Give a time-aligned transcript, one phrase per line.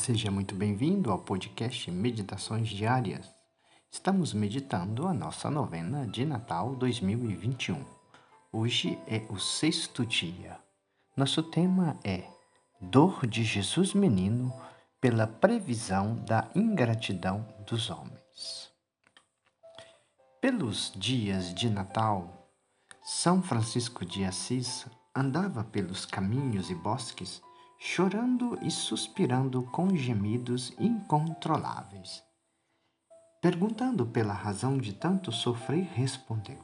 [0.00, 3.30] Seja muito bem-vindo ao podcast Meditações Diárias.
[3.92, 7.84] Estamos meditando a nossa novena de Natal 2021.
[8.50, 10.58] Hoje é o sexto dia.
[11.14, 12.24] Nosso tema é
[12.80, 14.50] Dor de Jesus Menino
[15.02, 18.70] pela previsão da ingratidão dos homens.
[20.40, 22.50] Pelos dias de Natal,
[23.04, 27.42] São Francisco de Assis andava pelos caminhos e bosques
[27.82, 32.22] chorando e suspirando com gemidos incontroláveis.
[33.40, 36.58] Perguntando pela razão de tanto sofrer, respondeu: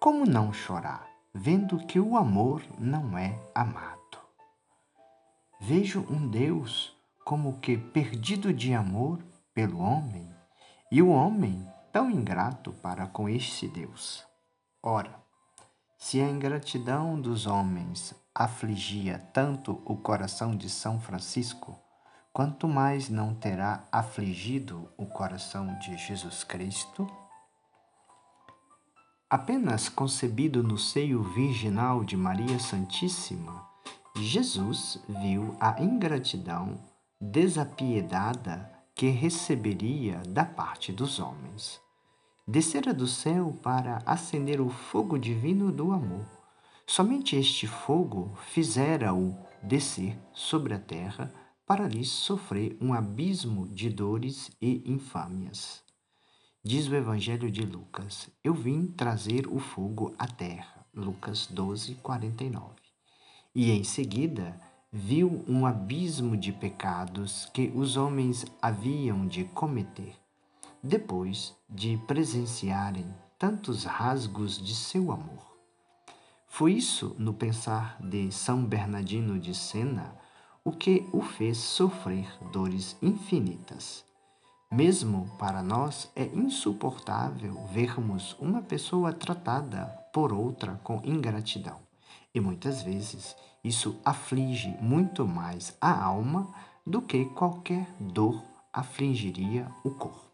[0.00, 3.98] Como não chorar, vendo que o amor não é amado?
[5.60, 9.22] Vejo um Deus como que perdido de amor
[9.52, 10.34] pelo homem,
[10.90, 14.24] e o homem tão ingrato para com este Deus.
[14.82, 15.22] Ora,
[15.98, 21.76] se a ingratidão dos homens afligia tanto o coração de São Francisco,
[22.32, 27.04] quanto mais não terá afligido o coração de Jesus Cristo?
[29.28, 33.66] Apenas concebido no seio virginal de Maria Santíssima,
[34.14, 36.78] Jesus viu a ingratidão
[37.20, 41.80] desapiedada que receberia da parte dos homens.
[42.46, 46.37] Descera do céu para acender o fogo divino do amor
[46.90, 51.30] Somente este fogo fizera-o descer sobre a terra
[51.66, 55.82] para lhe sofrer um abismo de dores e infâmias.
[56.64, 60.86] Diz o Evangelho de Lucas: Eu vim trazer o fogo à terra.
[60.94, 62.74] Lucas 12, 49.
[63.54, 64.58] E em seguida
[64.90, 70.16] viu um abismo de pecados que os homens haviam de cometer,
[70.82, 75.47] depois de presenciarem tantos rasgos de seu amor.
[76.58, 80.12] Foi isso, no pensar de São Bernardino de Sena,
[80.64, 84.04] o que o fez sofrer dores infinitas.
[84.68, 91.78] Mesmo para nós é insuportável vermos uma pessoa tratada por outra com ingratidão,
[92.34, 96.52] e muitas vezes isso aflige muito mais a alma
[96.84, 98.42] do que qualquer dor
[98.72, 100.28] afligiria o corpo.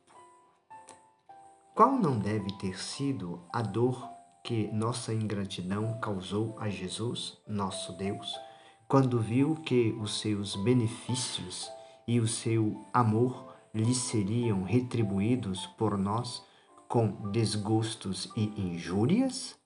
[1.75, 8.38] Qual não deve ter sido a dor que nossa ingratidão causou a Jesus, nosso Deus,
[8.87, 11.71] quando viu que os seus benefícios
[12.06, 16.44] e o seu amor lhe seriam retribuídos por nós
[16.87, 19.56] com desgostos e injúrias?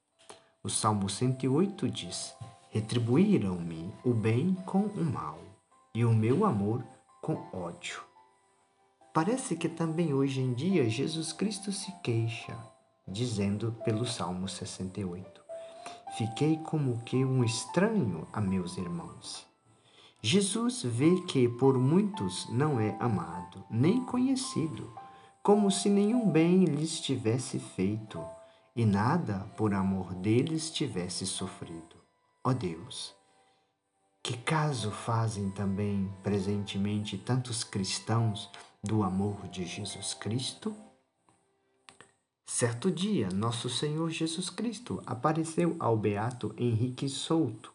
[0.62, 2.32] O Salmo 108 diz:
[2.70, 5.40] Retribuíram-me o bem com o mal
[5.92, 6.84] e o meu amor
[7.20, 8.00] com ódio.
[9.12, 12.56] Parece que também hoje em dia Jesus Cristo se queixa
[13.10, 15.40] dizendo pelo Salmo 68:
[16.16, 19.46] Fiquei como que um estranho a meus irmãos.
[20.20, 24.92] Jesus vê que por muitos não é amado, nem conhecido,
[25.42, 28.20] como se nenhum bem lhes tivesse feito
[28.74, 31.96] e nada por amor deles tivesse sofrido.
[32.42, 33.14] Ó Deus,
[34.22, 38.50] que caso fazem também presentemente tantos cristãos
[38.82, 40.74] do amor de Jesus Cristo?
[42.50, 47.74] Certo dia, nosso Senhor Jesus Cristo apareceu ao beato Henrique Souto,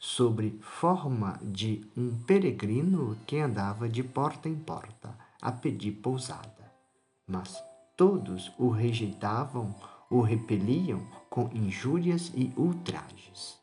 [0.00, 6.72] sobre forma de um peregrino que andava de porta em porta a pedir pousada.
[7.24, 7.62] Mas
[7.96, 9.72] todos o rejeitavam,
[10.10, 13.60] o repeliam com injúrias e ultrajes.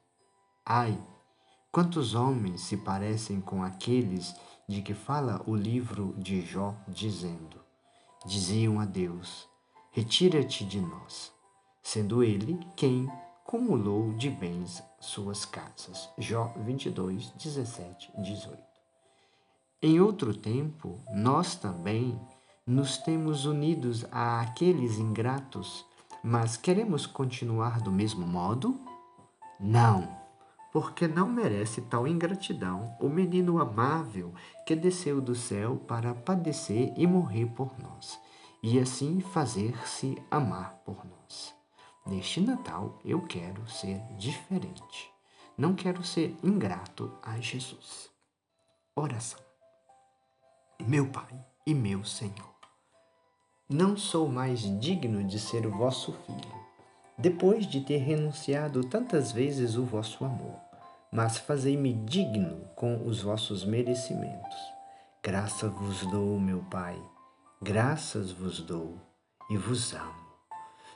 [0.65, 0.97] Ai,
[1.69, 4.33] quantos homens se parecem com aqueles
[4.65, 7.59] de que fala o livro de Jó, dizendo:
[8.25, 9.45] Diziam a Deus,
[9.97, 11.33] retira-te de nós,
[11.81, 13.11] sendo ele quem
[13.43, 16.07] cumulou de bens suas casas.
[16.19, 18.59] Jó 22, 17, 18.
[19.81, 22.15] Em outro tempo, nós também
[22.63, 25.83] nos temos unidos a aqueles ingratos,
[26.23, 28.79] mas queremos continuar do mesmo modo?
[29.59, 30.15] Não,
[30.71, 34.31] porque não merece tal ingratidão o menino amável
[34.63, 38.26] que desceu do céu para padecer e morrer por nós
[38.69, 41.55] e assim fazer-se amar por nós.
[42.05, 45.09] Neste Natal eu quero ser diferente.
[45.57, 48.09] Não quero ser ingrato a Jesus.
[48.93, 49.39] Oração.
[50.85, 52.57] Meu Pai e meu Senhor,
[53.69, 56.61] não sou mais digno de ser o vosso filho,
[57.17, 60.59] depois de ter renunciado tantas vezes o vosso amor,
[61.09, 64.57] mas fazei-me digno com os vossos merecimentos.
[65.23, 67.01] Graça vos dou, meu Pai
[67.59, 69.01] Graças vos dou
[69.49, 70.27] e vos amo.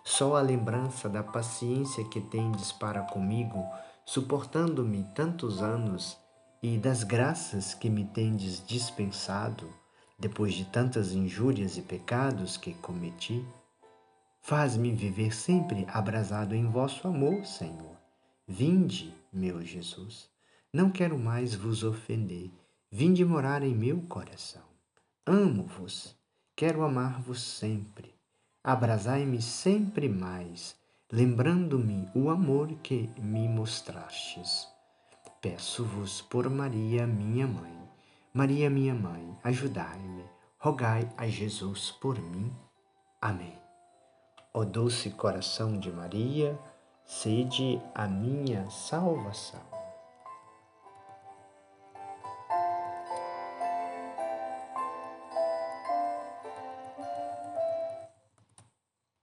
[0.04, 3.66] Só a lembrança da paciência que tendes para comigo,
[4.06, 6.20] suportando-me tantos anos,
[6.62, 9.68] e das graças que me tendes dispensado,
[10.20, 13.44] depois de tantas injúrias e pecados que cometi.
[14.44, 17.98] Faz-me viver sempre abrasado em vosso amor, Senhor.
[18.48, 20.30] Vinde, meu Jesus.
[20.72, 22.52] Não quero mais vos ofender.
[22.92, 24.62] Vinde morar em meu coração.
[25.26, 26.21] Amo-vos.
[26.62, 28.14] Quero amar-vos sempre.
[28.64, 30.76] Abrasai-me sempre mais,
[31.12, 34.68] lembrando-me o amor que me mostrastes.
[35.42, 37.76] Peço-vos por Maria, minha mãe.
[38.32, 40.24] Maria, minha mãe, ajudai-me.
[40.60, 42.54] Rogai a Jesus por mim.
[43.20, 43.58] Amém.
[44.54, 46.60] Ó doce coração de Maria,
[47.04, 49.71] sede a minha salvação.